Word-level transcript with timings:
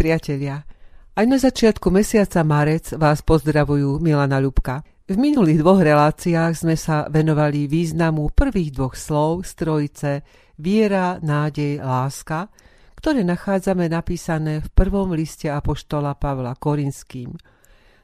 priatelia, 0.00 0.64
aj 1.12 1.26
na 1.28 1.36
začiatku 1.36 1.92
mesiaca 1.92 2.40
marec 2.40 2.96
vás 2.96 3.20
pozdravujú 3.20 4.00
Milana 4.00 4.40
Ľubka. 4.40 4.80
V 5.04 5.20
minulých 5.20 5.60
dvoch 5.60 5.76
reláciách 5.76 6.56
sme 6.56 6.72
sa 6.72 7.04
venovali 7.12 7.68
významu 7.68 8.32
prvých 8.32 8.72
dvoch 8.72 8.96
slov 8.96 9.44
z 9.44 9.52
trojice 9.60 10.10
viera, 10.56 11.20
nádej, 11.20 11.84
láska, 11.84 12.48
ktoré 12.96 13.20
nachádzame 13.28 13.92
napísané 13.92 14.64
v 14.64 14.68
prvom 14.72 15.12
liste 15.12 15.52
Apoštola 15.52 16.16
Pavla 16.16 16.56
Korinským. 16.56 17.36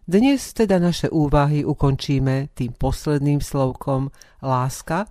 Dnes 0.05 0.53
teda 0.53 0.77
naše 0.77 1.09
úvahy 1.09 1.65
ukončíme 1.65 2.53
tým 2.53 2.77
posledným 2.77 3.41
slovkom 3.41 4.13
láska, 4.45 5.09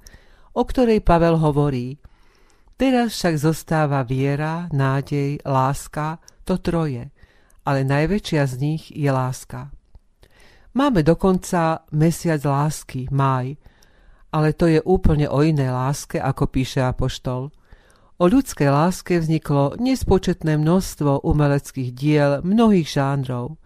o 0.53 0.61
ktorej 0.61 1.01
Pavel 1.01 1.41
hovorí. 1.41 1.97
Teraz 2.77 3.17
však 3.17 3.41
zostáva 3.41 4.05
viera, 4.05 4.69
nádej, 4.69 5.41
láska, 5.41 6.21
to 6.45 6.61
troje, 6.61 7.09
ale 7.65 7.79
najväčšia 7.81 8.45
z 8.45 8.53
nich 8.61 8.83
je 8.93 9.09
láska. 9.09 9.73
Máme 10.77 11.01
dokonca 11.01 11.87
mesiac 11.95 12.43
lásky, 12.45 13.09
máj, 13.09 13.57
ale 14.35 14.51
to 14.53 14.67
je 14.67 14.83
úplne 14.83 15.25
o 15.31 15.39
inej 15.41 15.71
láske, 15.71 16.19
ako 16.19 16.51
píše 16.51 16.83
Apoštol. 16.83 17.49
O 18.15 18.25
ľudskej 18.27 18.69
láske 18.71 19.19
vzniklo 19.19 19.75
nespočetné 19.79 20.59
množstvo 20.59 21.23
umeleckých 21.23 21.89
diel 21.95 22.31
mnohých 22.43 22.87
žánrov. 22.87 23.59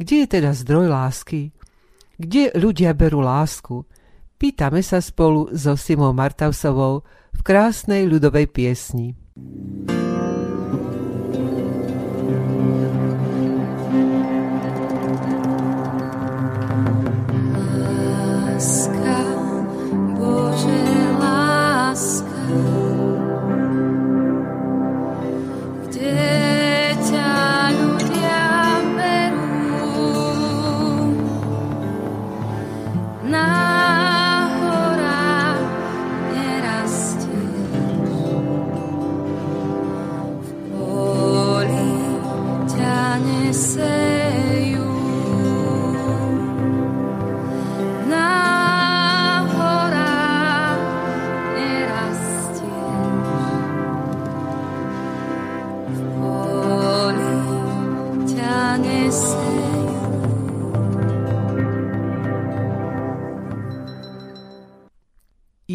Kde 0.00 0.24
je 0.24 0.26
teda 0.28 0.52
zdroj 0.56 0.88
lásky? 0.88 1.52
Kde 2.20 2.52
ľudia 2.56 2.92
berú 2.92 3.24
lásku? 3.24 3.84
Pýtame 4.40 4.80
sa 4.80 5.00
spolu 5.00 5.52
so 5.52 5.76
Simou 5.76 6.16
Martausovou 6.16 7.04
v 7.32 7.40
krásnej 7.44 8.08
ľudovej 8.08 8.48
piesni. 8.48 9.12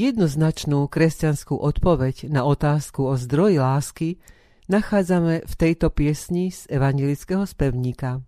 Jednoznačnú 0.06 0.86
kresťanskú 0.86 1.58
odpoveď 1.58 2.30
na 2.30 2.46
otázku 2.46 3.10
o 3.10 3.18
zdroji 3.18 3.58
lásky 3.58 4.22
nachádzame 4.70 5.42
v 5.50 5.54
tejto 5.58 5.90
piesni 5.90 6.54
z 6.54 6.70
evangelického 6.70 7.42
spevníka. 7.50 8.22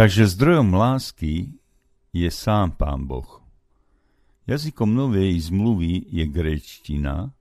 Takže 0.00 0.32
zdrojom 0.32 0.72
lásky 0.80 1.60
je 2.16 2.32
sám 2.32 2.72
Pán 2.72 3.04
Boh. 3.04 3.44
Jazykom 4.48 4.96
novej 4.96 5.36
zmluvy 5.52 6.08
je 6.08 6.24
gréčtina, 6.24 7.36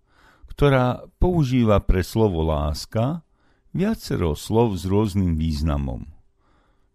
ktorá 0.52 1.08
používa 1.24 1.80
pre 1.80 2.04
slovo 2.04 2.44
láska 2.44 3.24
viacero 3.72 4.36
slov 4.36 4.76
s 4.76 4.84
rôznym 4.84 5.40
významom. 5.40 6.04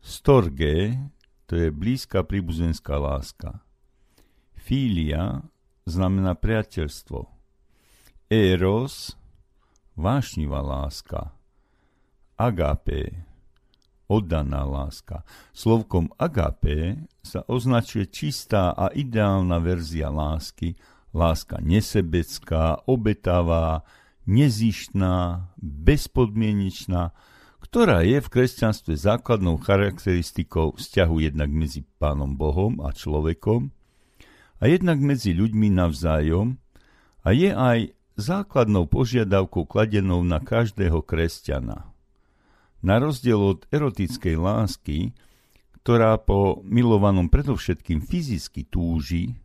Storge, 0.04 1.00
to 1.48 1.56
je 1.56 1.72
blízka 1.72 2.28
príbuzenská 2.28 3.00
láska. 3.00 3.64
Filia 4.52 5.48
znamená 5.88 6.36
priateľstvo. 6.36 7.24
Eros, 8.28 9.16
vášnivá 9.96 10.60
láska. 10.60 11.32
Agape, 12.36 13.32
oddaná 14.14 14.62
láska. 14.62 15.26
Slovkom 15.50 16.14
agape 16.14 17.02
sa 17.26 17.42
označuje 17.50 18.06
čistá 18.06 18.70
a 18.70 18.94
ideálna 18.94 19.58
verzia 19.58 20.14
lásky, 20.14 20.78
láska 21.10 21.58
nesebecká, 21.58 22.86
obetavá, 22.86 23.82
nezištná, 24.30 25.50
bezpodmienečná, 25.58 27.10
ktorá 27.64 28.04
je 28.04 28.20
v 28.20 28.28
kresťanstve 28.28 28.94
základnou 28.94 29.58
charakteristikou 29.58 30.76
vzťahu 30.76 31.16
jednak 31.26 31.50
medzi 31.50 31.82
Pánom 31.98 32.36
Bohom 32.36 32.78
a 32.84 32.92
človekom 32.92 33.72
a 34.60 34.64
jednak 34.68 35.00
medzi 35.00 35.32
ľuďmi 35.32 35.72
navzájom 35.72 36.60
a 37.24 37.28
je 37.32 37.50
aj 37.50 37.78
základnou 38.14 38.86
požiadavkou 38.86 39.66
kladenou 39.66 40.22
na 40.22 40.38
každého 40.38 41.02
kresťana. 41.02 41.93
Na 42.84 43.00
rozdiel 43.00 43.40
od 43.40 43.64
erotickej 43.72 44.36
lásky, 44.36 45.16
ktorá 45.80 46.20
po 46.20 46.60
milovanom 46.68 47.32
predovšetkým 47.32 48.04
fyzicky 48.04 48.68
túži, 48.68 49.40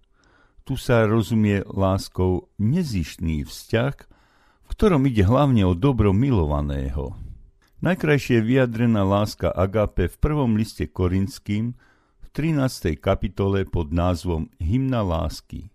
tu 0.68 0.76
sa 0.76 1.08
rozumie 1.08 1.64
láskou 1.64 2.52
nezištný 2.60 3.48
vzťah, 3.48 3.96
v 4.68 4.68
ktorom 4.68 5.08
ide 5.08 5.24
hlavne 5.24 5.64
o 5.64 5.72
dobro 5.72 6.12
milovaného. 6.12 7.16
Najkrajšie 7.80 8.44
je 8.44 8.48
vyjadrená 8.54 9.08
láska 9.08 9.48
Agape 9.56 10.12
v 10.12 10.20
prvom 10.20 10.60
liste 10.60 10.92
Korinským 10.92 11.80
v 12.20 12.26
13. 12.36 13.00
kapitole 13.00 13.64
pod 13.64 13.96
názvom 13.96 14.52
Hymna 14.60 15.00
lásky. 15.00 15.72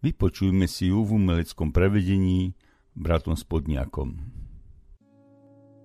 Vypočujme 0.00 0.64
si 0.64 0.88
ju 0.88 1.04
v 1.04 1.20
umeleckom 1.20 1.76
prevedení 1.76 2.56
bratom 2.96 3.36
Spodniakom. 3.36 4.39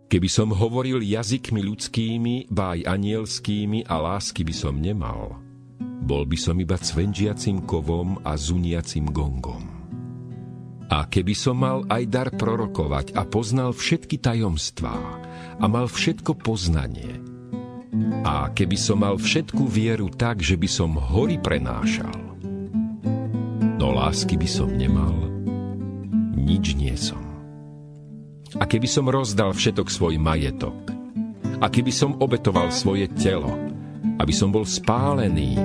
Keby 0.05 0.29
som 0.29 0.53
hovoril 0.53 1.01
jazykmi 1.01 1.65
ľudskými, 1.65 2.53
báj 2.53 2.85
anielskými 2.85 3.89
a 3.89 3.97
lásky 3.97 4.45
by 4.45 4.53
som 4.53 4.77
nemal, 4.77 5.41
bol 6.05 6.29
by 6.29 6.37
som 6.37 6.53
iba 6.61 6.77
cvenžiacim 6.77 7.65
kovom 7.65 8.21
a 8.21 8.37
zuniacim 8.37 9.09
gongom. 9.09 9.65
A 10.93 11.09
keby 11.09 11.33
som 11.33 11.57
mal 11.57 11.81
aj 11.89 12.03
dar 12.05 12.29
prorokovať 12.29 13.17
a 13.17 13.25
poznal 13.25 13.73
všetky 13.73 14.21
tajomstvá 14.21 14.97
a 15.57 15.65
mal 15.65 15.89
všetko 15.89 16.37
poznanie, 16.37 17.25
a 18.21 18.53
keby 18.53 18.77
som 18.77 19.01
mal 19.01 19.17
všetku 19.17 19.65
vieru 19.65 20.13
tak, 20.13 20.43
že 20.45 20.53
by 20.53 20.69
som 20.69 20.93
hory 20.93 21.41
prenášal, 21.41 22.13
no 23.81 23.87
lásky 23.89 24.37
by 24.37 24.45
som 24.45 24.69
nemal, 24.69 25.15
nič 26.37 26.77
nie 26.77 26.93
som. 26.93 27.24
A 28.55 28.63
keby 28.63 28.87
som 28.87 29.11
rozdal 29.11 29.51
všetok 29.51 29.91
svoj 29.91 30.15
majetok, 30.15 30.95
a 31.59 31.71
keby 31.71 31.91
som 31.91 32.19
obetoval 32.19 32.71
svoje 32.71 33.07
telo, 33.15 33.51
aby 34.19 34.33
som 34.35 34.51
bol 34.51 34.67
spálený, 34.67 35.55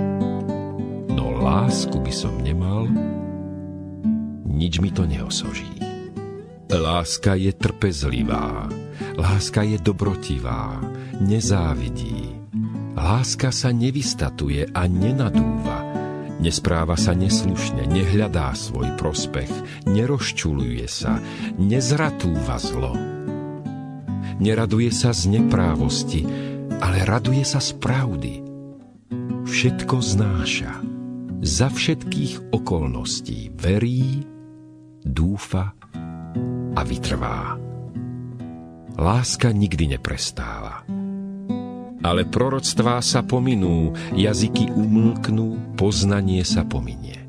no 1.10 1.34
lásku 1.38 1.98
by 1.98 2.12
som 2.14 2.34
nemal, 2.42 2.86
nič 4.46 4.78
mi 4.78 4.94
to 4.94 5.06
neosoží. 5.06 5.70
Láska 6.70 7.34
je 7.34 7.50
trpezlivá, 7.50 8.70
láska 9.18 9.66
je 9.66 9.74
dobrotivá, 9.82 10.78
nezávidí. 11.18 12.38
Láska 12.94 13.50
sa 13.50 13.74
nevystatuje 13.74 14.70
a 14.70 14.86
nenadúva, 14.86 15.89
Nespráva 16.40 16.96
sa 16.96 17.12
neslušne, 17.12 17.84
nehľadá 17.84 18.56
svoj 18.56 18.96
prospech, 18.96 19.52
nerozčuluje 19.84 20.88
sa, 20.88 21.20
nezratúva 21.60 22.56
zlo. 22.56 22.96
Neraduje 24.40 24.88
sa 24.88 25.12
z 25.12 25.36
neprávosti, 25.36 26.24
ale 26.80 27.04
raduje 27.04 27.44
sa 27.44 27.60
z 27.60 27.76
pravdy. 27.76 28.34
Všetko 29.44 29.96
znáša, 30.00 30.80
za 31.44 31.68
všetkých 31.68 32.56
okolností 32.56 33.52
verí, 33.52 34.24
dúfa 35.04 35.76
a 36.72 36.80
vytrvá. 36.88 37.60
Láska 38.96 39.52
nikdy 39.52 39.92
neprestáva 39.92 40.99
ale 42.00 42.24
proroctvá 42.24 43.04
sa 43.04 43.20
pominú, 43.20 43.92
jazyky 44.16 44.72
umlknú, 44.72 45.76
poznanie 45.76 46.44
sa 46.44 46.64
pominie. 46.64 47.20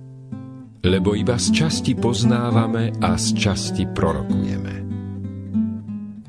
Lebo 0.81 1.13
iba 1.13 1.38
z 1.38 1.53
časti 1.53 1.94
poznávame 1.94 2.95
a 3.03 3.13
z 3.19 3.38
časti 3.38 3.85
prorokujeme. 3.85 4.75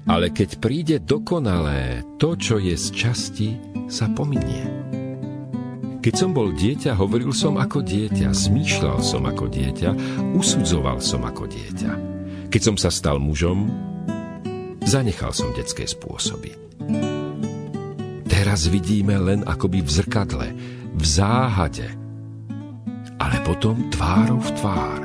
Ale 0.04 0.28
keď 0.28 0.50
príde 0.60 0.96
dokonalé, 1.00 2.04
to, 2.20 2.36
čo 2.36 2.60
je 2.60 2.76
z 2.76 2.86
časti, 2.92 3.48
sa 3.88 4.10
pominie. 4.12 4.68
Keď 6.02 6.14
som 6.18 6.34
bol 6.34 6.50
dieťa, 6.50 6.98
hovoril 6.98 7.30
som 7.30 7.54
ako 7.56 7.86
dieťa, 7.86 8.34
zmýšľal 8.34 8.98
som 9.06 9.22
ako 9.22 9.46
dieťa, 9.46 9.90
usudzoval 10.34 10.98
som 10.98 11.22
ako 11.22 11.46
dieťa. 11.46 11.92
Keď 12.50 12.60
som 12.60 12.76
sa 12.76 12.90
stal 12.90 13.22
mužom, 13.22 13.70
zanechal 14.82 15.30
som 15.30 15.54
detské 15.54 15.86
spôsoby. 15.86 16.71
Teraz 18.42 18.66
vidíme 18.66 19.14
len 19.22 19.46
akoby 19.46 19.86
v 19.86 19.90
zrkadle, 20.02 20.50
v 20.98 21.04
záhade, 21.06 21.94
ale 23.14 23.38
potom 23.46 23.86
tvárou 23.86 24.42
v 24.42 24.50
tvár. 24.58 25.00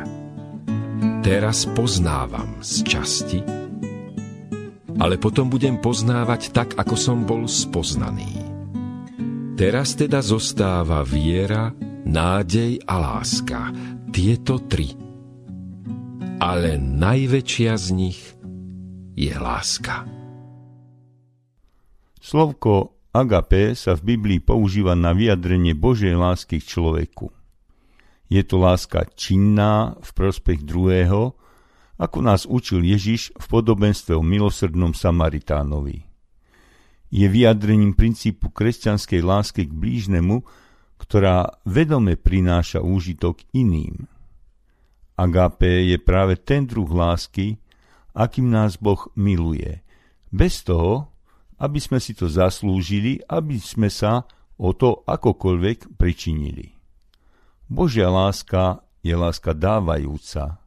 Teraz 1.22 1.70
poznávam 1.78 2.58
z 2.66 2.82
časti, 2.82 3.46
ale 4.98 5.22
potom 5.22 5.54
budem 5.54 5.78
poznávať 5.78 6.50
tak, 6.50 6.82
ako 6.82 6.98
som 6.98 7.30
bol 7.30 7.46
spoznaný. 7.46 8.42
Teraz 9.54 9.94
teda 9.94 10.18
zostáva 10.26 11.06
viera, 11.06 11.70
nádej 12.10 12.82
a 12.90 12.96
láska. 12.98 13.70
Tieto 14.10 14.66
tri. 14.66 14.98
Ale 16.42 16.82
najväčšia 16.82 17.74
z 17.78 17.88
nich 17.94 18.18
je 19.14 19.34
láska. 19.38 20.10
Slovko 22.18 22.97
Agape 23.18 23.74
sa 23.74 23.98
v 23.98 24.14
Biblii 24.14 24.38
používa 24.38 24.94
na 24.94 25.10
vyjadrenie 25.10 25.74
Božej 25.74 26.14
lásky 26.14 26.62
k 26.62 26.70
človeku. 26.78 27.34
Je 28.30 28.46
to 28.46 28.62
láska 28.62 29.10
činná 29.18 29.98
v 30.06 30.10
prospech 30.14 30.62
druhého, 30.62 31.34
ako 31.98 32.18
nás 32.22 32.46
učil 32.46 32.86
Ježiš 32.86 33.34
v 33.34 33.46
podobenstve 33.50 34.14
o 34.14 34.22
milosrdnom 34.22 34.94
Samaritánovi. 34.94 36.06
Je 37.10 37.26
vyjadrením 37.26 37.98
princípu 37.98 38.54
kresťanskej 38.54 39.26
lásky 39.26 39.66
k 39.66 39.74
blížnemu, 39.74 40.46
ktorá 41.02 41.58
vedome 41.66 42.22
prináša 42.22 42.86
úžitok 42.86 43.42
iným. 43.50 44.06
Agape 45.18 45.90
je 45.90 45.98
práve 45.98 46.38
ten 46.38 46.70
druh 46.70 46.86
lásky, 46.86 47.58
akým 48.14 48.54
nás 48.54 48.78
Boh 48.78 49.10
miluje. 49.18 49.82
Bez 50.30 50.62
toho, 50.62 51.17
aby 51.58 51.80
sme 51.82 51.98
si 51.98 52.14
to 52.14 52.30
zaslúžili, 52.30 53.22
aby 53.26 53.58
sme 53.58 53.90
sa 53.90 54.26
o 54.58 54.74
to 54.74 55.02
akokoľvek 55.06 55.98
pričinili. 55.98 56.74
Božia 57.68 58.08
láska 58.08 58.82
je 59.04 59.14
láska 59.14 59.52
dávajúca. 59.52 60.62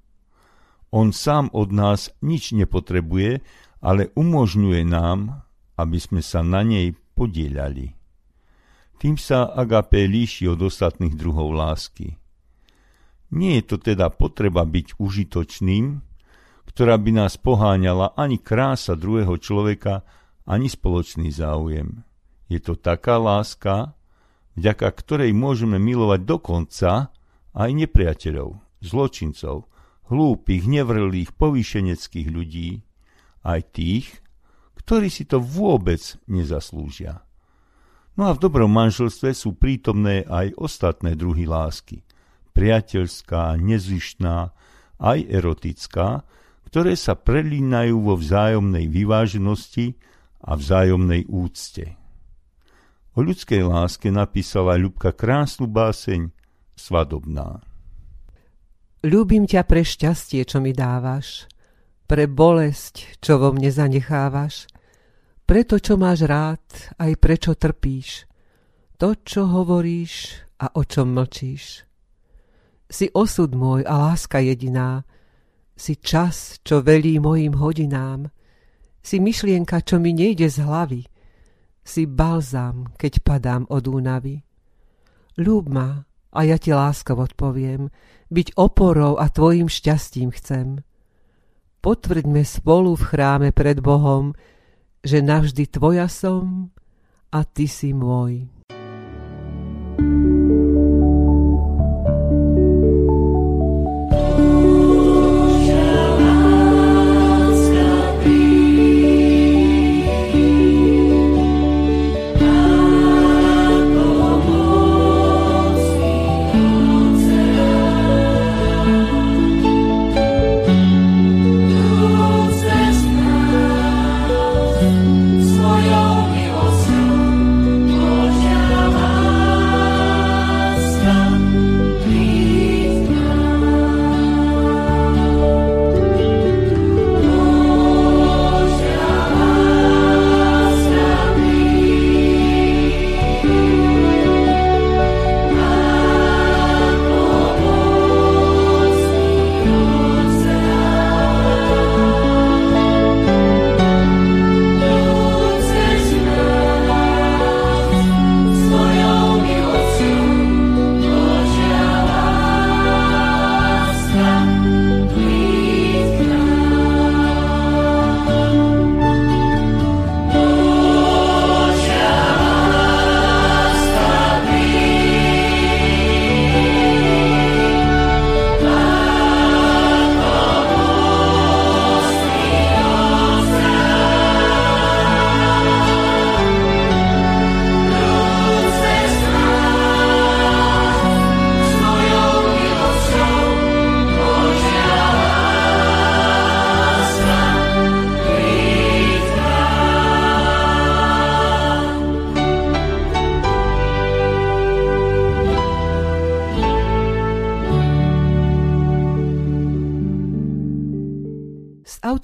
On 0.91 1.15
sám 1.15 1.49
od 1.55 1.71
nás 1.71 2.11
nič 2.21 2.51
nepotrebuje, 2.51 3.41
ale 3.81 4.11
umožňuje 4.19 4.83
nám, 4.85 5.47
aby 5.79 5.99
sme 6.03 6.21
sa 6.21 6.45
na 6.45 6.61
nej 6.67 6.93
podielali. 7.15 7.97
Tým 9.01 9.17
sa 9.17 9.49
agape 9.49 10.05
líši 10.05 10.45
od 10.51 10.61
ostatných 10.61 11.17
druhov 11.17 11.57
lásky. 11.57 12.21
Nie 13.33 13.63
je 13.63 13.65
to 13.65 13.77
teda 13.81 14.13
potreba 14.13 14.67
byť 14.67 15.01
užitočným, 15.01 16.05
ktorá 16.69 17.01
by 17.01 17.11
nás 17.17 17.41
poháňala 17.41 18.13
ani 18.19 18.37
krása 18.37 18.93
druhého 18.93 19.41
človeka, 19.41 20.05
ani 20.51 20.67
spoločný 20.67 21.31
záujem. 21.31 22.03
Je 22.51 22.59
to 22.59 22.75
taká 22.75 23.23
láska, 23.23 23.95
vďaka 24.59 24.91
ktorej 24.91 25.31
môžeme 25.31 25.79
milovať 25.79 26.27
dokonca 26.27 27.15
aj 27.55 27.71
nepriateľov, 27.71 28.59
zločincov, 28.83 29.71
hlúpych, 30.11 30.67
nevrlých, 30.67 31.31
povýšeneckých 31.39 32.29
ľudí, 32.35 32.83
aj 33.47 33.61
tých, 33.71 34.07
ktorí 34.83 35.07
si 35.07 35.23
to 35.23 35.39
vôbec 35.39 36.03
nezaslúžia. 36.27 37.23
No 38.19 38.27
a 38.27 38.35
v 38.35 38.43
dobrom 38.43 38.75
manželstve 38.75 39.31
sú 39.31 39.55
prítomné 39.55 40.27
aj 40.27 40.59
ostatné 40.59 41.15
druhy 41.15 41.47
lásky. 41.47 42.03
Priateľská, 42.51 43.55
nezvyšná, 43.55 44.51
aj 44.99 45.19
erotická, 45.31 46.27
ktoré 46.67 46.99
sa 46.99 47.15
prelínajú 47.15 48.03
vo 48.03 48.19
vzájomnej 48.19 48.91
vyváženosti 48.91 49.95
a 50.41 50.57
vzájomnej 50.57 51.29
úcte. 51.29 52.01
O 53.17 53.21
ľudskej 53.21 53.67
láske 53.67 54.09
napísala 54.09 54.79
Ľubka 54.79 55.13
krásnu 55.13 55.69
báseň 55.69 56.31
Svadobná. 56.79 57.61
Ľúbim 59.01 59.49
ťa 59.49 59.65
pre 59.65 59.81
šťastie, 59.85 60.45
čo 60.45 60.61
mi 60.61 60.77
dávaš, 60.77 61.49
pre 62.05 62.29
bolesť, 62.29 63.21
čo 63.21 63.41
vo 63.41 63.53
mne 63.53 63.73
zanechávaš, 63.73 64.69
pre 65.45 65.67
to, 65.67 65.83
čo 65.83 65.99
máš 65.99 66.29
rád, 66.29 66.63
aj 67.01 67.13
prečo 67.19 67.57
trpíš, 67.57 68.29
to, 69.01 69.17
čo 69.25 69.49
hovoríš 69.49 70.45
a 70.61 70.71
o 70.77 70.85
čom 70.85 71.17
mlčíš. 71.17 71.89
Si 72.91 73.07
osud 73.11 73.57
môj 73.57 73.83
a 73.89 74.11
láska 74.11 74.39
jediná, 74.39 75.03
si 75.75 75.97
čas, 75.97 76.61
čo 76.61 76.85
velí 76.85 77.17
mojim 77.17 77.57
hodinám, 77.57 78.29
si 79.01 79.17
myšlienka, 79.19 79.81
čo 79.85 79.97
mi 79.99 80.13
nejde 80.13 80.49
z 80.49 80.65
hlavy. 80.65 81.03
Si 81.81 82.05
balzám, 82.05 82.93
keď 83.01 83.13
padám 83.25 83.63
od 83.73 83.85
únavy. 83.89 84.45
Ľúb 85.41 85.73
ma 85.73 86.05
a 86.31 86.41
ja 86.47 86.61
ti 86.61 86.71
láskov 86.71 87.33
odpoviem, 87.33 87.91
byť 88.31 88.55
oporou 88.55 89.19
a 89.19 89.27
tvojim 89.27 89.67
šťastím 89.67 90.31
chcem. 90.37 90.87
Potvrďme 91.81 92.45
spolu 92.45 92.95
v 92.95 93.03
chráme 93.03 93.49
pred 93.51 93.81
Bohom, 93.81 94.37
že 95.01 95.25
navždy 95.25 95.65
tvoja 95.73 96.07
som 96.07 96.71
a 97.33 97.41
ty 97.43 97.65
si 97.65 97.97
môj. 97.97 98.47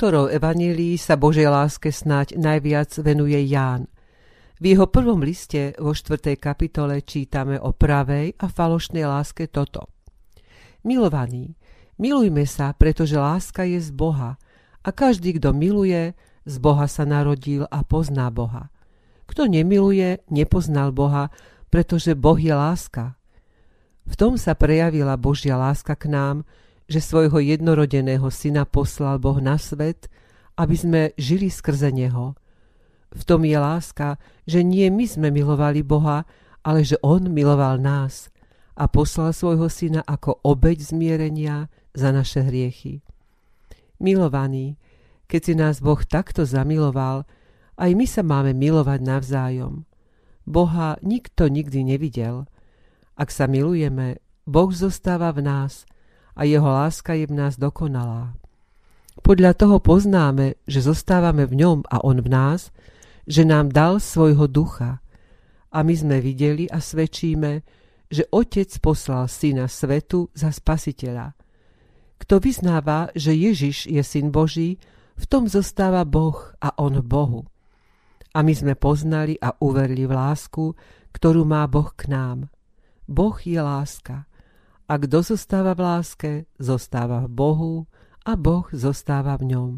Autorov 0.06 0.30
Evanílií 0.30 1.02
sa 1.02 1.18
Božej 1.18 1.50
láske 1.50 1.90
snáď 1.90 2.38
najviac 2.38 2.94
venuje 3.02 3.42
Ján. 3.50 3.90
V 4.62 4.70
jeho 4.70 4.86
prvom 4.86 5.18
liste 5.18 5.74
vo 5.82 5.98
4. 5.98 6.38
kapitole 6.38 7.02
čítame 7.02 7.58
o 7.58 7.74
pravej 7.74 8.38
a 8.38 8.46
falošnej 8.46 9.02
láske 9.02 9.50
toto. 9.50 9.90
Milovaní, 10.86 11.58
milujme 11.98 12.46
sa, 12.46 12.70
pretože 12.78 13.18
láska 13.18 13.66
je 13.66 13.82
z 13.82 13.90
Boha 13.90 14.38
a 14.86 14.88
každý, 14.94 15.42
kto 15.42 15.50
miluje, 15.50 16.14
z 16.46 16.56
Boha 16.62 16.86
sa 16.86 17.02
narodil 17.02 17.66
a 17.66 17.82
pozná 17.82 18.30
Boha. 18.30 18.70
Kto 19.26 19.50
nemiluje, 19.50 20.22
nepoznal 20.30 20.94
Boha, 20.94 21.34
pretože 21.66 22.14
Boh 22.14 22.38
je 22.38 22.54
láska. 22.54 23.18
V 24.06 24.14
tom 24.14 24.38
sa 24.38 24.54
prejavila 24.54 25.18
Božia 25.18 25.58
láska 25.58 25.98
k 25.98 26.14
nám, 26.14 26.46
že 26.86 27.02
svojho 27.02 27.42
jednorodeného 27.42 28.30
syna 28.30 28.62
poslal 28.62 29.18
Boh 29.18 29.42
na 29.42 29.58
svet, 29.58 30.06
aby 30.54 30.74
sme 30.78 31.00
žili 31.18 31.50
skrze 31.50 31.90
Neho. 31.90 32.38
V 33.10 33.22
tom 33.26 33.42
je 33.42 33.58
láska, 33.58 34.18
že 34.46 34.62
nie 34.62 34.86
my 34.90 35.04
sme 35.06 35.28
milovali 35.34 35.82
Boha, 35.82 36.26
ale 36.62 36.86
že 36.86 36.98
On 37.02 37.22
miloval 37.22 37.78
nás 37.82 38.30
a 38.78 38.86
poslal 38.86 39.34
svojho 39.34 39.66
syna 39.66 40.02
ako 40.06 40.42
obeď 40.46 40.94
zmierenia 40.94 41.66
za 41.94 42.14
naše 42.14 42.46
hriechy. 42.46 43.02
Milovaní, 43.98 44.76
keď 45.26 45.40
si 45.42 45.54
nás 45.58 45.82
Boh 45.82 45.98
takto 46.06 46.46
zamiloval, 46.46 47.26
aj 47.76 47.90
my 47.92 48.06
sa 48.06 48.22
máme 48.22 48.54
milovať 48.54 49.00
navzájom. 49.02 49.84
Boha 50.46 51.00
nikto 51.02 51.50
nikdy 51.50 51.82
nevidel. 51.82 52.46
Ak 53.18 53.34
sa 53.34 53.50
milujeme, 53.50 54.22
Boh 54.46 54.70
zostáva 54.70 55.34
v 55.34 55.42
nás– 55.42 55.82
a 56.36 56.44
jeho 56.44 56.68
láska 56.68 57.16
je 57.16 57.24
v 57.24 57.34
nás 57.34 57.56
dokonalá. 57.56 58.36
Podľa 59.24 59.56
toho 59.56 59.80
poznáme, 59.80 60.60
že 60.68 60.84
zostávame 60.84 61.48
v 61.48 61.64
ňom 61.64 61.78
a 61.88 62.04
on 62.04 62.20
v 62.20 62.28
nás, 62.28 62.70
že 63.24 63.42
nám 63.42 63.72
dal 63.72 63.98
svojho 63.98 64.46
ducha. 64.46 65.00
A 65.72 65.82
my 65.82 65.94
sme 65.96 66.22
videli 66.22 66.68
a 66.68 66.78
svedčíme, 66.78 67.64
že 68.06 68.28
Otec 68.30 68.70
poslal 68.78 69.26
Syna 69.26 69.66
svetu 69.66 70.30
za 70.36 70.54
spasiteľa. 70.54 71.34
Kto 72.22 72.38
vyznáva, 72.38 73.10
že 73.18 73.34
Ježiš 73.34 73.90
je 73.90 74.00
Syn 74.04 74.30
Boží, 74.30 74.78
v 75.16 75.24
tom 75.26 75.48
zostáva 75.48 76.04
Boh 76.04 76.36
a 76.60 76.76
On 76.76 76.92
v 76.92 77.04
Bohu. 77.04 77.40
A 78.36 78.44
my 78.44 78.52
sme 78.52 78.76
poznali 78.76 79.40
a 79.40 79.56
uverili 79.64 80.04
v 80.04 80.12
lásku, 80.12 80.76
ktorú 81.16 81.48
má 81.48 81.64
Boh 81.64 81.88
k 81.96 82.12
nám. 82.12 82.52
Boh 83.08 83.36
je 83.40 83.56
láska. 83.56 84.28
A 84.86 84.94
kto 85.02 85.18
zostáva 85.22 85.74
v 85.74 85.82
láske, 85.82 86.32
zostáva 86.62 87.26
v 87.26 87.30
Bohu 87.30 87.74
a 88.22 88.38
Boh 88.38 88.70
zostáva 88.70 89.34
v 89.34 89.50
ňom. 89.50 89.70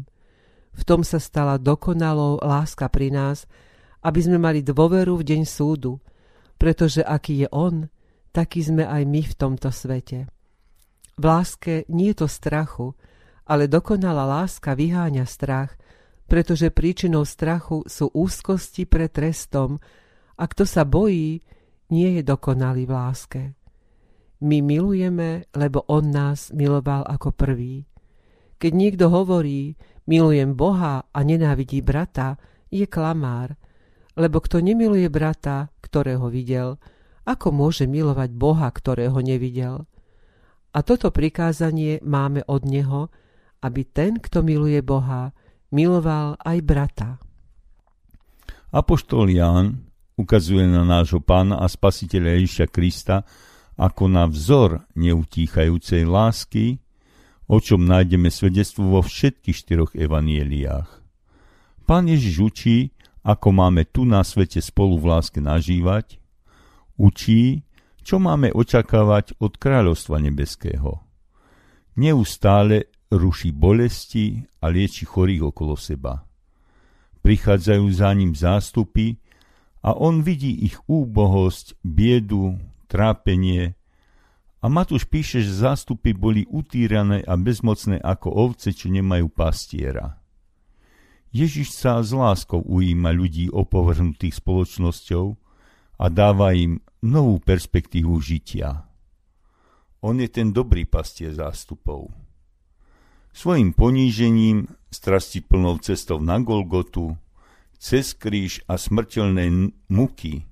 V 0.77 0.81
tom 0.85 1.01
sa 1.01 1.17
stala 1.17 1.57
dokonalou 1.57 2.37
láska 2.45 2.85
pri 2.93 3.09
nás, 3.09 3.49
aby 4.05 4.21
sme 4.21 4.37
mali 4.37 4.61
dôveru 4.61 5.17
v 5.17 5.27
deň 5.33 5.41
súdu, 5.49 5.97
pretože 6.61 7.01
aký 7.01 7.43
je 7.43 7.47
On, 7.49 7.89
taký 8.29 8.61
sme 8.61 8.85
aj 8.85 9.03
my 9.09 9.21
v 9.25 9.33
tomto 9.33 9.73
svete. 9.73 10.29
V 11.19 11.23
láske 11.25 11.89
nie 11.89 12.13
je 12.13 12.23
to 12.23 12.27
strachu, 12.29 12.95
ale 13.49 13.65
dokonalá 13.65 14.29
láska 14.29 14.77
vyháňa 14.77 15.25
strach, 15.25 15.73
pretože 16.29 16.69
príčinou 16.69 17.25
strachu 17.25 17.81
sú 17.89 18.13
úzkosti 18.13 18.85
pred 18.85 19.09
trestom 19.09 19.81
a 20.37 20.45
kto 20.45 20.63
sa 20.69 20.85
bojí, 20.85 21.41
nie 21.89 22.09
je 22.15 22.21
dokonalý 22.21 22.85
v 22.85 22.93
láske. 22.93 23.41
My 24.39 24.63
milujeme, 24.63 25.51
lebo 25.51 25.83
On 25.91 26.03
nás 26.03 26.55
miloval 26.55 27.03
ako 27.03 27.35
prvý. 27.35 27.83
Keď 28.59 28.71
niekto 28.71 29.11
hovorí, 29.11 29.75
milujem 30.07 30.55
Boha 30.55 31.03
a 31.11 31.19
nenávidí 31.23 31.83
brata, 31.83 32.39
je 32.71 32.87
klamár, 32.87 33.55
lebo 34.15 34.39
kto 34.39 34.63
nemiluje 34.63 35.07
brata, 35.11 35.71
ktorého 35.83 36.27
videl, 36.31 36.79
ako 37.27 37.51
môže 37.51 37.85
milovať 37.85 38.29
Boha, 38.35 38.67
ktorého 38.71 39.19
nevidel? 39.19 39.87
A 40.69 40.79
toto 40.85 41.09
prikázanie 41.09 41.99
máme 42.05 42.45
od 42.45 42.63
Neho, 42.63 43.09
aby 43.59 43.83
ten, 43.83 44.21
kto 44.21 44.39
miluje 44.45 44.79
Boha, 44.79 45.35
miloval 45.75 46.39
aj 46.39 46.57
brata. 46.63 47.09
Apoštol 48.69 49.33
Ján 49.33 49.81
ukazuje 50.13 50.67
na 50.67 50.85
nášho 50.85 51.23
pána 51.23 51.57
a 51.57 51.65
spasiteľa 51.65 52.37
Ježiša 52.37 52.65
Krista, 52.69 53.25
ako 53.79 54.11
na 54.11 54.27
vzor 54.27 54.83
neutíchajúcej 54.99 56.03
lásky, 56.03 56.83
o 57.47 57.63
čom 57.63 57.87
nájdeme 57.87 58.27
svedectvo 58.27 58.99
vo 58.99 59.01
všetkých 59.01 59.55
štyroch 59.55 59.91
evanieliách. 59.95 60.99
Pán 61.87 62.11
Ježiš 62.11 62.35
učí, 62.43 62.77
ako 63.23 63.55
máme 63.55 63.87
tu 63.87 64.03
na 64.03 64.21
svete 64.21 64.59
spolu 64.59 64.99
v 64.99 65.15
láske 65.15 65.39
nažívať, 65.39 66.19
učí, 66.99 67.63
čo 68.03 68.19
máme 68.19 68.51
očakávať 68.51 69.39
od 69.39 69.55
kráľovstva 69.55 70.19
nebeského. 70.21 70.99
Neustále 71.95 72.91
ruší 73.09 73.55
bolesti 73.55 74.43
a 74.61 74.69
lieči 74.69 75.07
chorých 75.07 75.49
okolo 75.49 75.79
seba. 75.79 76.27
Prichádzajú 77.25 77.85
za 77.89 78.09
ním 78.13 78.35
zástupy 78.37 79.17
a 79.81 79.95
on 79.95 80.21
vidí 80.21 80.51
ich 80.63 80.77
úbohosť, 80.85 81.79
biedu, 81.81 82.59
trápenie. 82.89 83.77
A 84.59 84.65
Matúš 84.67 85.05
píše, 85.07 85.45
že 85.45 85.63
zástupy 85.63 86.11
boli 86.11 86.43
utírané 86.49 87.21
a 87.23 87.37
bezmocné 87.37 88.01
ako 88.01 88.33
ovce, 88.33 88.73
čo 88.73 88.89
nemajú 88.89 89.29
pastiera. 89.31 90.19
Ježiš 91.29 91.77
sa 91.77 92.01
s 92.01 92.09
láskou 92.09 92.65
ujíma 92.65 93.13
ľudí 93.13 93.53
opovrhnutých 93.53 94.41
spoločnosťou 94.41 95.25
a 96.01 96.05
dáva 96.09 96.57
im 96.57 96.81
novú 97.05 97.37
perspektívu 97.37 98.17
žitia. 98.17 98.89
On 100.01 100.17
je 100.17 100.27
ten 100.31 100.49
dobrý 100.49 100.89
pastier 100.89 101.31
zástupov. 101.37 102.09
Svojim 103.29 103.77
ponížením, 103.77 104.65
strasti 104.89 105.45
plnou 105.45 105.77
cestou 105.79 106.17
na 106.17 106.41
Golgotu, 106.41 107.13
cez 107.77 108.17
kríž 108.17 108.65
a 108.65 108.75
smrteľné 108.75 109.71
muky, 109.87 110.49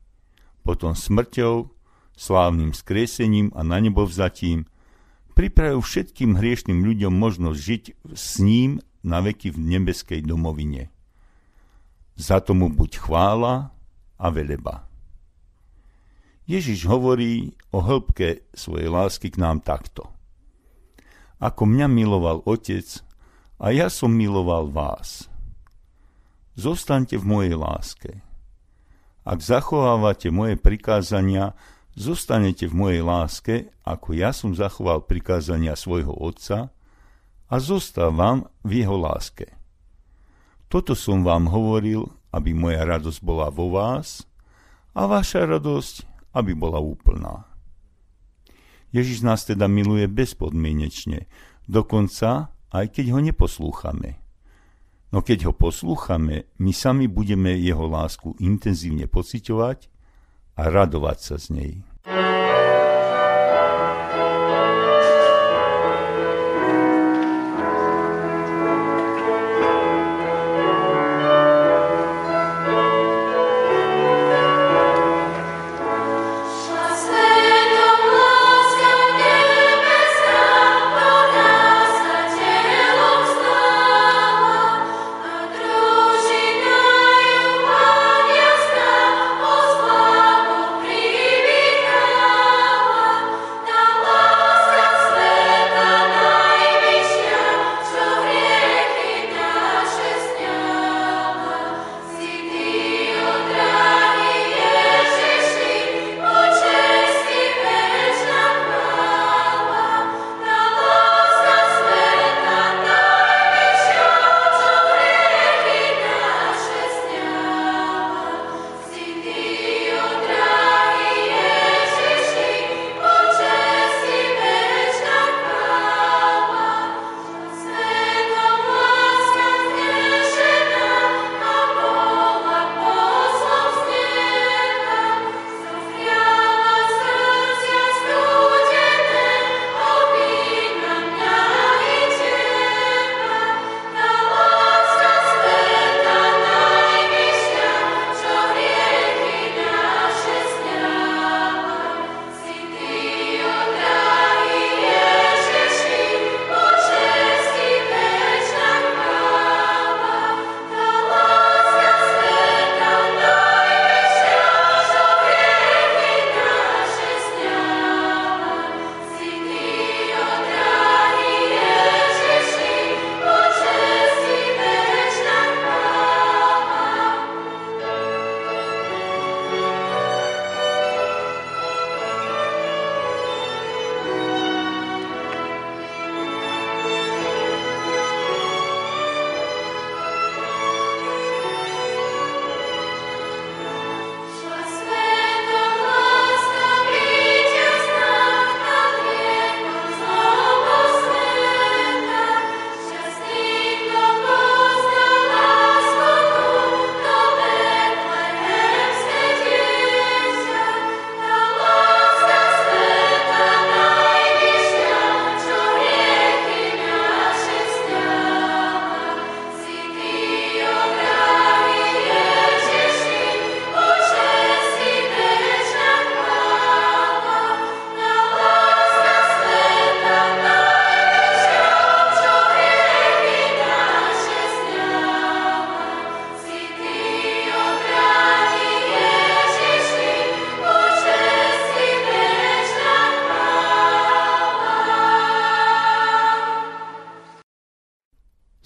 potom 0.62 0.94
smrťou 0.94 1.74
slávnym 2.18 2.74
skriesením 2.74 3.54
a 3.54 3.62
na 3.62 3.78
nebo 3.78 4.04
vzatím, 4.04 4.66
pripravil 5.38 5.86
všetkým 5.86 6.36
hriešným 6.36 6.82
ľuďom 6.82 7.14
možnosť 7.14 7.60
žiť 7.62 7.84
s 8.12 8.42
ním 8.42 8.82
na 9.06 9.22
veky 9.22 9.54
v 9.54 9.78
nebeskej 9.78 10.26
domovine. 10.26 10.90
Za 12.18 12.42
tomu 12.42 12.74
buď 12.74 12.98
chvála 12.98 13.70
a 14.18 14.28
veleba. 14.34 14.90
Ježiš 16.50 16.90
hovorí 16.90 17.54
o 17.70 17.86
hĺbke 17.86 18.50
svojej 18.58 18.90
lásky 18.90 19.30
k 19.30 19.38
nám 19.38 19.62
takto. 19.62 20.10
Ako 21.38 21.70
mňa 21.70 21.86
miloval 21.86 22.42
Otec, 22.50 23.06
a 23.58 23.74
ja 23.74 23.90
som 23.90 24.14
miloval 24.14 24.70
vás. 24.70 25.30
Zostaňte 26.58 27.18
v 27.18 27.26
mojej 27.26 27.56
láske. 27.58 28.22
Ak 29.26 29.42
zachovávate 29.42 30.30
moje 30.30 30.56
prikázania, 30.58 31.58
zostanete 31.98 32.70
v 32.70 32.78
mojej 32.78 33.02
láske, 33.02 33.56
ako 33.82 34.14
ja 34.14 34.30
som 34.30 34.54
zachoval 34.54 35.10
prikázania 35.10 35.74
svojho 35.74 36.14
otca 36.14 36.70
a 37.50 37.56
zostávam 37.58 38.46
v 38.62 38.86
jeho 38.86 38.94
láske. 38.94 39.58
Toto 40.70 40.94
som 40.94 41.26
vám 41.26 41.50
hovoril, 41.50 42.06
aby 42.30 42.54
moja 42.54 42.86
radosť 42.86 43.20
bola 43.26 43.50
vo 43.50 43.74
vás 43.74 44.30
a 44.94 45.10
vaša 45.10 45.50
radosť, 45.50 46.06
aby 46.38 46.54
bola 46.54 46.78
úplná. 46.78 47.50
Ježiš 48.94 49.26
nás 49.26 49.44
teda 49.44 49.66
miluje 49.66 50.06
bezpodmienečne, 50.06 51.26
dokonca 51.66 52.54
aj 52.70 52.86
keď 52.94 53.06
ho 53.16 53.20
neposlúchame. 53.26 54.22
No 55.08 55.24
keď 55.24 55.50
ho 55.50 55.54
poslúchame, 55.56 56.52
my 56.60 56.72
sami 56.76 57.08
budeme 57.08 57.56
jeho 57.56 57.88
lásku 57.88 58.36
intenzívne 58.44 59.08
pociťovať 59.08 59.88
a 60.60 60.62
radovať 60.68 61.18
sa 61.24 61.36
z 61.40 61.48
nej. 61.56 61.74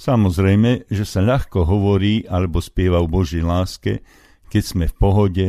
Samozrejme, 0.01 0.89
že 0.89 1.05
sa 1.05 1.21
ľahko 1.21 1.61
hovorí 1.61 2.25
alebo 2.25 2.57
spieva 2.57 2.97
o 2.97 3.05
Božej 3.05 3.45
láske, 3.45 4.01
keď 4.49 4.63
sme 4.65 4.85
v 4.89 4.95
pohode, 4.97 5.47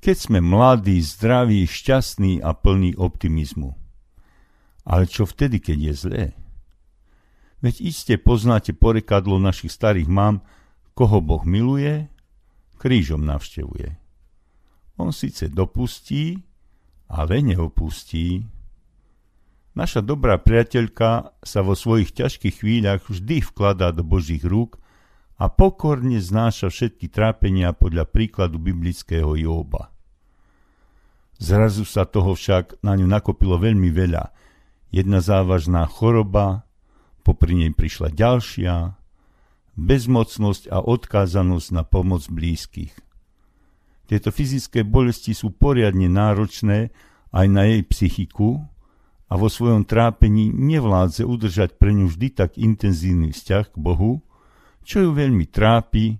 keď 0.00 0.16
sme 0.16 0.40
mladí, 0.40 0.96
zdraví, 1.04 1.68
šťastní 1.68 2.40
a 2.40 2.56
plní 2.56 2.96
optimizmu. 2.96 3.76
Ale 4.88 5.04
čo 5.04 5.28
vtedy, 5.28 5.60
keď 5.60 5.92
je 5.92 5.92
zlé? 5.92 6.24
Veď 7.60 7.84
iste 7.84 8.16
poznáte 8.16 8.72
porekadlo 8.72 9.36
našich 9.36 9.76
starých 9.76 10.08
mám, 10.08 10.40
koho 10.96 11.20
Boh 11.20 11.44
miluje, 11.44 12.08
krížom 12.80 13.28
navštevuje. 13.28 13.92
On 14.96 15.12
síce 15.12 15.52
dopustí, 15.52 16.40
ale 17.12 17.44
neopustí. 17.44 18.40
Naša 19.76 20.00
dobrá 20.00 20.40
priateľka 20.40 21.36
sa 21.44 21.60
vo 21.60 21.76
svojich 21.76 22.16
ťažkých 22.16 22.64
chvíľach 22.64 23.12
vždy 23.12 23.44
vkladá 23.44 23.92
do 23.92 24.00
Božích 24.00 24.40
rúk 24.40 24.80
a 25.36 25.52
pokorne 25.52 26.16
znáša 26.16 26.72
všetky 26.72 27.12
trápenia 27.12 27.76
podľa 27.76 28.08
príkladu 28.08 28.56
biblického 28.56 29.36
Jóba. 29.36 29.92
Zrazu 31.36 31.84
sa 31.84 32.08
toho 32.08 32.32
však 32.32 32.80
na 32.80 32.96
ňu 32.96 33.04
nakopilo 33.04 33.60
veľmi 33.60 33.92
veľa. 33.92 34.32
Jedna 34.88 35.20
závažná 35.20 35.84
choroba, 35.84 36.64
popri 37.20 37.52
nej 37.52 37.76
prišla 37.76 38.16
ďalšia, 38.16 38.96
bezmocnosť 39.76 40.72
a 40.72 40.80
odkázanosť 40.80 41.68
na 41.76 41.84
pomoc 41.84 42.24
blízkych. 42.32 42.96
Tieto 44.08 44.32
fyzické 44.32 44.88
bolesti 44.88 45.36
sú 45.36 45.52
poriadne 45.52 46.08
náročné 46.08 46.96
aj 47.36 47.46
na 47.52 47.68
jej 47.68 47.84
psychiku 47.84 48.64
a 49.26 49.34
vo 49.34 49.50
svojom 49.50 49.82
trápení 49.82 50.54
nevládze 50.54 51.26
udržať 51.26 51.74
pre 51.76 51.90
ňu 51.90 52.06
vždy 52.06 52.28
tak 52.30 52.54
intenzívny 52.58 53.34
vzťah 53.34 53.74
k 53.74 53.76
Bohu, 53.76 54.22
čo 54.86 55.02
ju 55.02 55.10
veľmi 55.10 55.50
trápi 55.50 56.14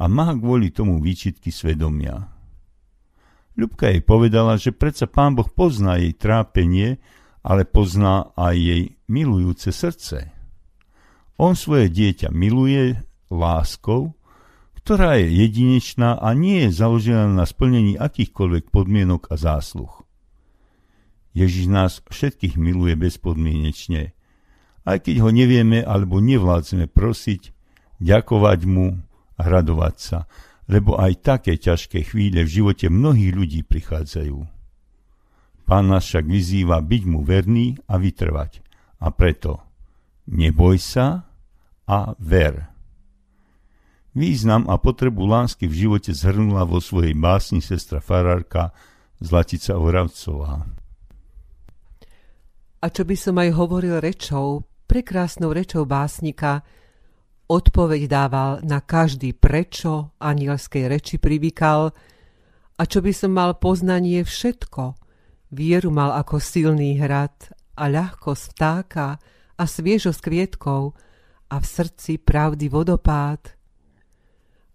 a 0.00 0.08
má 0.08 0.32
kvôli 0.32 0.72
tomu 0.72 1.00
výčitky 1.04 1.52
svedomia. 1.52 2.32
Ľubka 3.56 3.92
jej 3.92 4.04
povedala, 4.04 4.60
že 4.60 4.72
predsa 4.72 5.08
pán 5.08 5.36
Boh 5.36 5.48
pozná 5.48 5.96
jej 6.00 6.12
trápenie, 6.12 7.00
ale 7.40 7.64
pozná 7.64 8.32
aj 8.36 8.56
jej 8.56 8.82
milujúce 9.08 9.72
srdce. 9.72 10.32
On 11.36 11.52
svoje 11.52 11.92
dieťa 11.92 12.32
miluje 12.32 12.96
láskou, 13.28 14.16
ktorá 14.80 15.18
je 15.18 15.28
jedinečná 15.44 16.14
a 16.14 16.32
nie 16.32 16.68
je 16.68 16.70
založená 16.72 17.26
na 17.26 17.42
splnení 17.42 17.98
akýchkoľvek 17.98 18.70
podmienok 18.70 19.28
a 19.32 19.36
zásluh. 19.36 20.05
Ježiš 21.36 21.68
nás 21.68 22.00
všetkých 22.08 22.56
miluje 22.56 22.96
bezpodmienečne, 22.96 24.16
aj 24.88 24.98
keď 25.04 25.20
ho 25.20 25.28
nevieme 25.28 25.84
alebo 25.84 26.24
nevládzeme 26.24 26.88
prosiť, 26.88 27.52
ďakovať 28.00 28.60
mu 28.64 28.96
a 29.36 29.42
radovať 29.44 29.96
sa, 30.00 30.18
lebo 30.64 30.96
aj 30.96 31.20
také 31.20 31.60
ťažké 31.60 32.08
chvíle 32.08 32.40
v 32.40 32.48
živote 32.48 32.88
mnohých 32.88 33.32
ľudí 33.36 33.60
prichádzajú. 33.68 34.38
Pán 35.66 35.90
nás 35.90 36.06
však 36.08 36.24
vyzýva 36.24 36.78
byť 36.80 37.02
mu 37.04 37.26
verný 37.26 37.76
a 37.90 37.98
vytrvať. 37.98 38.62
A 39.02 39.10
preto 39.10 39.60
neboj 40.30 40.78
sa 40.78 41.26
a 41.84 42.14
ver. 42.22 42.70
Význam 44.16 44.64
a 44.72 44.80
potrebu 44.80 45.28
lásky 45.28 45.68
v 45.68 45.84
živote 45.84 46.14
zhrnula 46.16 46.64
vo 46.64 46.80
svojej 46.80 47.12
básni 47.12 47.60
sestra 47.60 48.00
farárka 48.00 48.72
Zlatica 49.20 49.76
Oravcová. 49.76 50.64
A 52.86 52.94
čo 52.94 53.02
by 53.02 53.18
som 53.18 53.34
aj 53.42 53.50
hovoril 53.58 53.98
rečou, 53.98 54.62
prekrásnou 54.86 55.50
rečou 55.50 55.82
básnika, 55.82 56.62
odpoveď 57.50 58.06
dával 58.06 58.62
na 58.62 58.78
každý 58.78 59.34
prečo 59.34 60.14
anielskej 60.22 60.86
reči 60.86 61.18
privykal, 61.18 61.90
a 62.78 62.82
čo 62.86 63.02
by 63.02 63.10
som 63.10 63.34
mal 63.34 63.58
poznanie 63.58 64.22
všetko, 64.22 64.94
vieru 65.50 65.90
mal 65.90 66.14
ako 66.14 66.38
silný 66.38 66.94
hrad 67.02 67.50
a 67.74 67.90
ľahkosť 67.90 68.54
vtáka 68.54 69.18
a 69.58 69.62
sviežosť 69.66 70.22
kvietkov 70.22 70.94
a 71.50 71.58
v 71.58 71.66
srdci 71.66 72.22
pravdy 72.22 72.70
vodopád. 72.70 73.50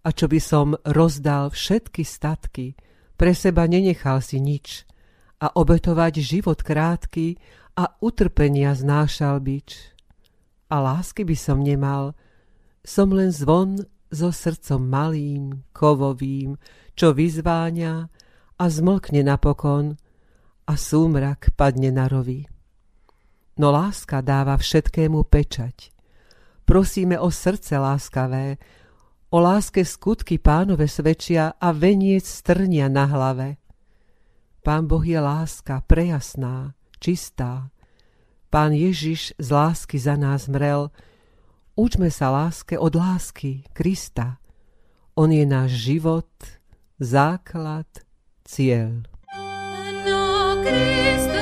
A 0.04 0.12
čo 0.12 0.28
by 0.28 0.36
som 0.36 0.76
rozdal 0.84 1.48
všetky 1.48 2.04
statky, 2.04 2.76
pre 3.16 3.32
seba 3.32 3.64
nenechal 3.64 4.20
si 4.20 4.36
nič 4.36 4.91
a 5.42 5.50
obetovať 5.58 6.22
život 6.22 6.62
krátky 6.62 7.34
a 7.74 7.98
utrpenia 7.98 8.70
znášal 8.78 9.42
bič. 9.42 9.90
A 10.70 10.78
lásky 10.78 11.26
by 11.26 11.36
som 11.36 11.58
nemal, 11.58 12.14
som 12.86 13.10
len 13.10 13.34
zvon 13.34 13.82
so 14.12 14.30
srdcom 14.30 14.86
malým, 14.86 15.66
kovovým, 15.74 16.54
čo 16.94 17.10
vyzváňa 17.10 17.94
a 18.56 18.64
zmlkne 18.70 19.26
napokon 19.26 19.98
a 20.68 20.72
súmrak 20.78 21.50
padne 21.58 21.90
na 21.90 22.06
rovi. 22.06 22.46
No 23.58 23.74
láska 23.74 24.22
dáva 24.22 24.56
všetkému 24.56 25.26
pečať. 25.28 25.90
Prosíme 26.62 27.18
o 27.18 27.28
srdce 27.28 27.76
láskavé, 27.76 28.56
o 29.32 29.40
láske 29.42 29.82
skutky 29.82 30.38
pánove 30.38 30.86
svedčia 30.86 31.56
a 31.58 31.72
veniec 31.74 32.24
strnia 32.24 32.86
na 32.86 33.08
hlave. 33.08 33.61
Pán 34.62 34.86
Boh 34.86 35.02
je 35.02 35.18
láska 35.18 35.82
prejasná, 35.90 36.78
čistá. 37.02 37.74
Pán 38.46 38.70
Ježiš 38.70 39.34
z 39.34 39.48
lásky 39.50 39.98
za 39.98 40.14
nás 40.14 40.46
mrel. 40.46 40.94
Učme 41.74 42.14
sa 42.14 42.30
láske 42.30 42.78
od 42.78 42.94
lásky 42.94 43.66
Krista. 43.74 44.38
On 45.18 45.34
je 45.34 45.42
náš 45.42 45.90
život, 45.90 46.30
základ, 47.02 47.90
cieľ. 48.46 49.02
No, 50.06 50.54
Krista. 50.62 51.41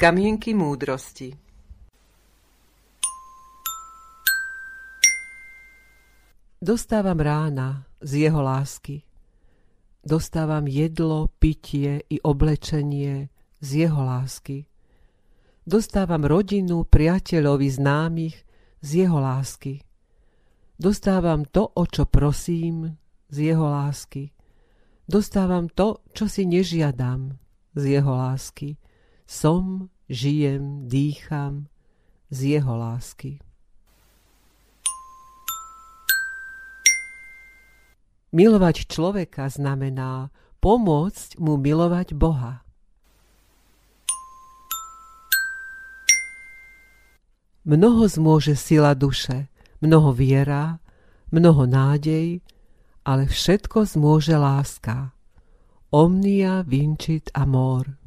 Kamienky 0.00 0.56
múdrosti 0.56 1.36
Dostávam 6.62 7.20
rána 7.20 7.84
z 8.00 8.24
jeho 8.24 8.40
lásky. 8.40 9.04
Dostávam 10.00 10.64
jedlo, 10.64 11.28
pitie 11.36 12.00
i 12.08 12.16
oblečenie 12.16 13.28
z 13.60 13.68
jeho 13.84 14.00
lásky. 14.00 14.64
Dostávam 15.68 16.24
rodinu, 16.24 16.88
priateľovi, 16.88 17.68
známych 17.68 18.40
z 18.80 19.04
jeho 19.04 19.20
lásky. 19.20 19.84
Dostávam 20.80 21.44
to, 21.44 21.76
o 21.76 21.84
čo 21.84 22.08
prosím, 22.08 22.96
z 23.28 23.52
jeho 23.52 23.68
lásky. 23.68 24.32
Dostávam 25.04 25.68
to, 25.68 26.00
čo 26.16 26.24
si 26.24 26.48
nežiadam, 26.48 27.36
z 27.76 28.00
jeho 28.00 28.16
lásky 28.16 28.80
som, 29.30 29.86
žijem, 30.10 30.90
dýcham 30.90 31.70
z 32.34 32.58
jeho 32.58 32.74
lásky. 32.74 33.38
Milovať 38.34 38.90
človeka 38.90 39.46
znamená 39.46 40.34
pomôcť 40.58 41.38
mu 41.38 41.54
milovať 41.54 42.18
Boha. 42.18 42.66
Mnoho 47.62 48.10
zmôže 48.10 48.58
sila 48.58 48.98
duše, 48.98 49.46
mnoho 49.78 50.10
viera, 50.10 50.82
mnoho 51.30 51.70
nádej, 51.70 52.42
ale 53.06 53.30
všetko 53.30 53.86
zmôže 53.94 54.34
láska. 54.34 55.14
Omnia 55.94 56.66
vincit 56.66 57.30
amor. 57.30 57.99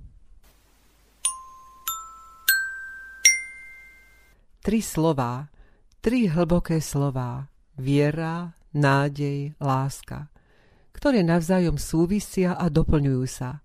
Tri 4.64 4.80
slová, 4.80 5.52
tri 6.00 6.24
hlboké 6.32 6.80
slová, 6.80 7.52
viera, 7.76 8.56
nádej, 8.72 9.60
láska, 9.60 10.32
ktoré 10.96 11.20
navzájom 11.20 11.76
súvisia 11.76 12.56
a 12.56 12.72
doplňujú 12.72 13.24
sa. 13.28 13.60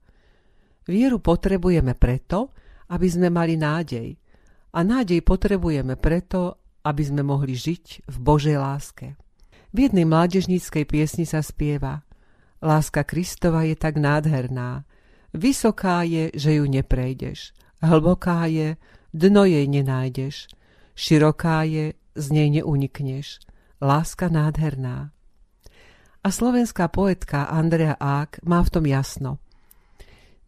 Vieru 0.90 1.22
potrebujeme 1.22 1.94
preto, 1.94 2.50
aby 2.90 3.06
sme 3.06 3.30
mali 3.30 3.54
nádej. 3.54 4.18
A 4.74 4.82
nádej 4.82 5.22
potrebujeme 5.22 5.94
preto, 5.94 6.58
aby 6.82 7.02
sme 7.06 7.22
mohli 7.22 7.54
žiť 7.54 8.10
v 8.10 8.16
Božej 8.18 8.58
láske. 8.58 9.14
V 9.70 9.86
jednej 9.86 10.02
mládežníckej 10.02 10.82
piesni 10.82 11.30
sa 11.30 11.46
spieva 11.46 12.02
Láska 12.58 13.06
Kristova 13.06 13.62
je 13.62 13.78
tak 13.78 14.02
nádherná, 14.02 14.82
vysoká 15.30 16.02
je, 16.02 16.34
že 16.34 16.58
ju 16.58 16.66
neprejdeš, 16.66 17.54
hlboká 17.86 18.50
je, 18.50 18.74
dno 19.14 19.46
jej 19.46 19.62
nenájdeš, 19.70 20.50
Široká 20.98 21.62
je, 21.62 21.94
z 22.18 22.26
nej 22.34 22.50
neunikneš. 22.50 23.38
Láska 23.78 24.26
nádherná. 24.26 25.14
A 26.18 26.28
slovenská 26.34 26.90
poetka 26.90 27.46
Andrea 27.46 27.94
Ák 27.94 28.42
má 28.42 28.58
v 28.66 28.72
tom 28.74 28.82
jasno. 28.82 29.38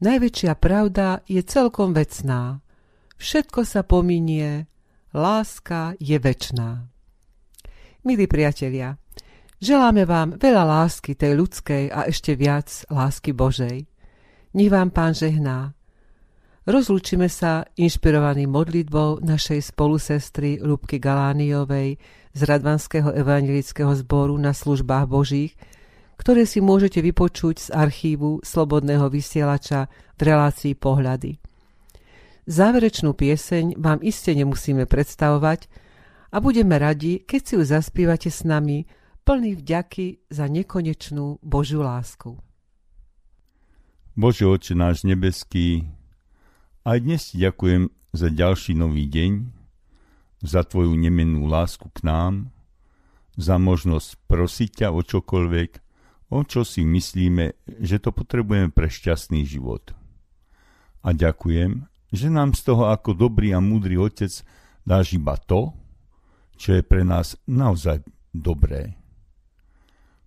Najväčšia 0.02 0.58
pravda 0.58 1.22
je 1.30 1.38
celkom 1.46 1.94
vecná. 1.94 2.58
Všetko 3.14 3.62
sa 3.62 3.86
pominie, 3.86 4.66
láska 5.14 5.94
je 6.02 6.18
večná. 6.18 6.90
Milí 8.02 8.26
priatelia, 8.26 8.98
želáme 9.62 10.02
vám 10.02 10.34
veľa 10.34 10.66
lásky 10.66 11.14
tej 11.14 11.38
ľudskej 11.38 11.94
a 11.94 12.10
ešte 12.10 12.34
viac 12.34 12.66
lásky 12.90 13.30
Božej. 13.30 13.86
Nech 14.58 14.70
vám 14.72 14.90
Pán 14.90 15.14
žehná, 15.14 15.78
Rozlúčime 16.68 17.32
sa 17.32 17.64
inšpirovaný 17.80 18.44
modlitbou 18.44 19.24
našej 19.24 19.72
spolusestry 19.72 20.60
Lubky 20.60 21.00
Galániovej 21.00 21.96
z 22.36 22.40
Radvanského 22.44 23.16
evangelického 23.16 23.88
zboru 23.96 24.36
na 24.36 24.52
službách 24.52 25.08
Božích, 25.08 25.56
ktoré 26.20 26.44
si 26.44 26.60
môžete 26.60 27.00
vypočuť 27.00 27.56
z 27.64 27.68
archívu 27.72 28.44
Slobodného 28.44 29.08
vysielača 29.08 29.88
v 29.88 30.20
relácii 30.20 30.76
Pohľady. 30.76 31.40
Záverečnú 32.44 33.16
pieseň 33.16 33.80
vám 33.80 34.04
iste 34.04 34.36
nemusíme 34.36 34.84
predstavovať 34.84 35.64
a 36.28 36.44
budeme 36.44 36.76
radi, 36.76 37.24
keď 37.24 37.40
si 37.40 37.52
ju 37.56 37.62
zaspívate 37.64 38.28
s 38.28 38.44
nami 38.44 38.84
plný 39.24 39.64
vďaky 39.64 40.28
za 40.28 40.44
nekonečnú 40.44 41.40
Božiu 41.40 41.80
lásku. 41.80 42.36
Bože 44.12 44.44
Oče 44.44 44.76
náš 44.76 45.08
nebeský, 45.08 45.88
aj 46.84 46.98
dnes 47.04 47.22
ďakujem 47.36 47.92
za 48.16 48.28
ďalší 48.32 48.72
nový 48.72 49.04
deň, 49.04 49.32
za 50.40 50.64
tvoju 50.64 50.96
nemennú 50.96 51.44
lásku 51.44 51.84
k 51.92 52.00
nám, 52.08 52.48
za 53.36 53.60
možnosť 53.60 54.16
prosiť 54.24 54.70
ťa 54.84 54.88
o 54.96 55.00
čokoľvek, 55.04 55.70
o 56.32 56.40
čo 56.46 56.64
si 56.64 56.88
myslíme, 56.88 57.68
že 57.84 58.00
to 58.00 58.16
potrebujeme 58.16 58.72
pre 58.72 58.88
šťastný 58.88 59.44
život. 59.44 59.92
A 61.04 61.12
ďakujem, 61.12 61.84
že 62.12 62.28
nám 62.32 62.56
z 62.56 62.72
toho 62.72 62.88
ako 62.88 63.12
dobrý 63.16 63.52
a 63.52 63.60
múdry 63.60 64.00
otec 64.00 64.32
dáš 64.84 65.16
iba 65.16 65.36
to, 65.36 65.76
čo 66.56 66.76
je 66.76 66.82
pre 66.84 67.04
nás 67.04 67.36
naozaj 67.44 68.04
dobré. 68.32 68.96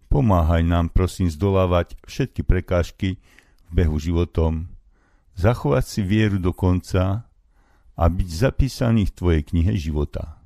Pomáhaj 0.10 0.62
nám 0.62 0.94
prosím 0.94 1.30
zdolávať 1.30 1.98
všetky 2.06 2.46
prekážky 2.46 3.18
v 3.70 3.70
behu 3.74 3.98
životom, 3.98 4.73
zachovať 5.38 5.86
si 5.86 6.02
vieru 6.06 6.38
do 6.38 6.54
konca 6.54 7.26
a 7.94 8.04
byť 8.10 8.30
zapísaný 8.30 9.10
v 9.10 9.16
Tvojej 9.16 9.44
knihe 9.46 9.74
života. 9.78 10.42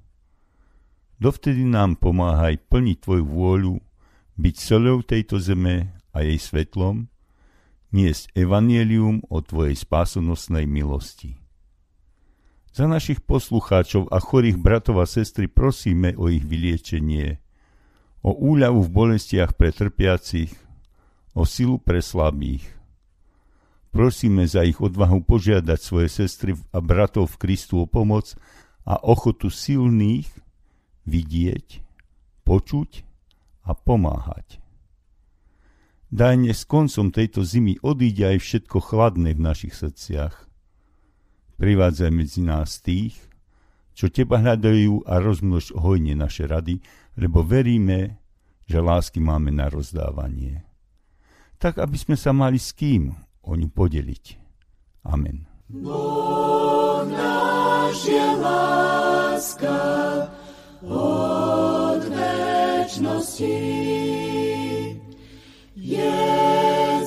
Dovtedy 1.17 1.65
nám 1.65 1.97
pomáhaj 1.97 2.62
plniť 2.69 2.97
Tvoju 3.02 3.26
vôľu, 3.26 3.76
byť 4.38 4.56
solou 4.56 5.02
tejto 5.02 5.41
zeme 5.41 5.97
a 6.13 6.21
jej 6.21 6.38
svetlom, 6.38 7.10
niesť 7.89 8.36
evanielium 8.38 9.26
o 9.32 9.41
Tvojej 9.41 9.73
spásonosnej 9.73 10.69
milosti. 10.69 11.39
Za 12.69 12.86
našich 12.86 13.26
poslucháčov 13.26 14.13
a 14.13 14.21
chorých 14.21 14.62
bratov 14.62 15.02
a 15.02 15.10
sestry 15.10 15.50
prosíme 15.50 16.13
o 16.13 16.30
ich 16.30 16.45
vyliečenie, 16.45 17.41
o 18.21 18.38
úľavu 18.38 18.86
v 18.86 18.93
bolestiach 18.93 19.58
pre 19.58 19.73
trpiacich, 19.73 20.54
o 21.34 21.41
silu 21.41 21.82
pre 21.82 22.06
slabých, 22.06 22.77
Prosíme 23.91 24.45
za 24.45 24.62
ich 24.67 24.78
odvahu 24.78 25.23
požiadať 25.23 25.80
svoje 25.80 26.10
sestry 26.12 26.54
a 26.76 26.80
bratov 26.84 27.34
v 27.36 27.39
Kristu 27.47 27.84
o 27.84 27.88
pomoc 27.89 28.36
a 28.84 29.00
ochotu 29.00 29.52
silných 29.52 30.28
vidieť, 31.08 31.82
počuť 32.43 33.04
a 33.67 33.71
pomáhať. 33.76 34.60
Dajne 36.08 36.56
s 36.56 36.63
koncom 36.63 37.12
tejto 37.12 37.43
zimy 37.43 37.84
odíde 37.84 38.36
aj 38.36 38.38
všetko 38.39 38.78
chladné 38.80 39.36
v 39.36 39.43
našich 39.43 39.76
srdciach. 39.76 40.47
Privádzaj 41.60 42.12
medzi 42.15 42.39
nás 42.47 42.80
tých, 42.80 43.17
čo 43.91 44.08
teba 44.08 44.39
hľadajú 44.39 45.04
a 45.04 45.19
rozmnož 45.19 45.76
hojne 45.76 46.15
naše 46.15 46.47
rady, 46.47 46.80
lebo 47.19 47.43
veríme, 47.43 48.23
že 48.69 48.80
lásky 48.80 49.19
máme 49.19 49.52
na 49.52 49.67
rozdávanie. 49.67 50.63
Tak, 51.58 51.82
aby 51.82 51.97
sme 51.97 52.15
sa 52.15 52.32
mali 52.32 52.62
s 52.62 52.71
kým 52.71 53.27
o 53.48 53.56
ňu 53.56 53.72
podeliť. 53.72 54.26
Amen. 55.08 55.48
Boh 55.72 57.04
náš 57.08 58.08
je 58.08 58.28
láska 58.44 59.80
od 60.84 62.02
večnosti. 62.12 63.60
Je 65.76 66.20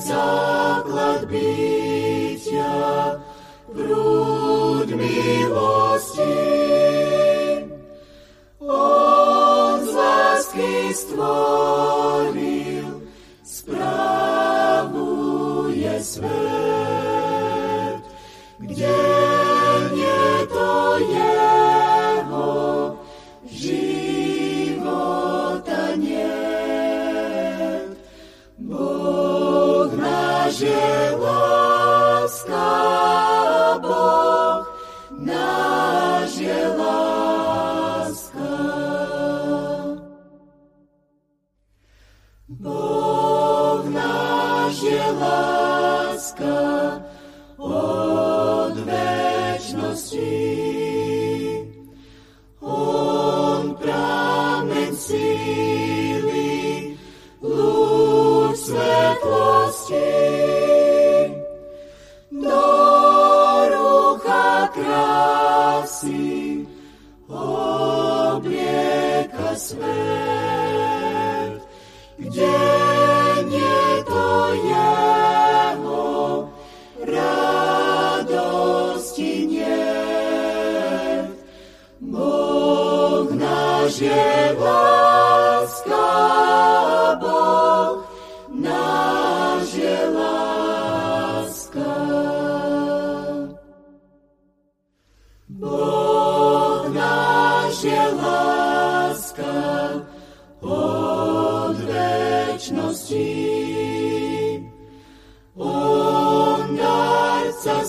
základ 0.01 1.29
bytia, 1.29 3.21
prúd 3.69 4.89
milosti. 4.89 6.37
On 8.61 9.77
z 9.85 9.93
lásky 9.93 10.73
stvoril 10.93 12.50
svet, 16.03 18.01
kde 18.59 18.97
nie 19.93 20.47
to 20.49 20.97
jeho 20.97 22.49
života 23.45 24.73
nie. 26.01 26.33
Boh 28.57 29.93
náš 29.93 30.65
je 30.65 31.10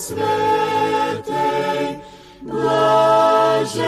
svetej 0.03 1.99
blaženosti. 2.41 3.83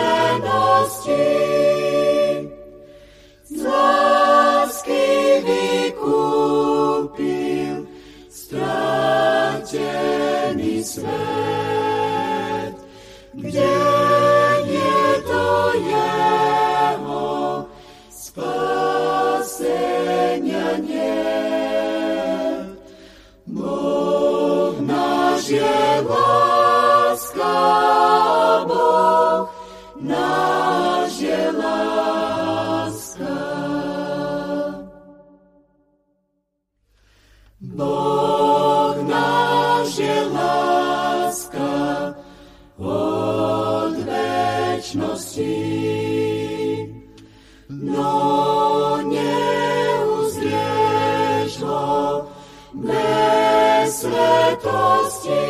svätosti. 54.66 55.46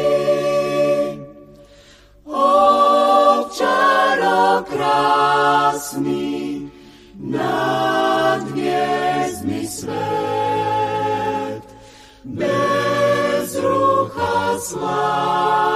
Ovčaro 2.35 4.43
krásny, 4.67 6.67
nad 7.15 8.43
hviezdny 8.51 9.63
svet, 9.67 11.63
bez 12.23 13.55
rucha 13.55 14.59
slávy. 14.59 15.74